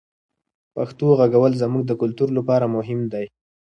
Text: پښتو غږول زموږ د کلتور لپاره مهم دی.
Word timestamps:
پښتو 0.75 1.05
غږول 1.19 1.53
زموږ 1.61 1.83
د 1.87 1.91
کلتور 2.01 2.29
لپاره 2.37 2.65
مهم 2.75 2.99
دی. 3.13 3.25